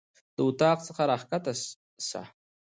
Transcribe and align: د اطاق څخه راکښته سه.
د 0.35 0.37
اطاق 0.47 0.77
څخه 0.87 1.01
راکښته 1.09 1.51
سه. 2.09 2.21